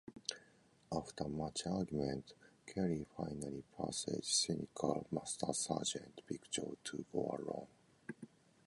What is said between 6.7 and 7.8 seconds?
to go along.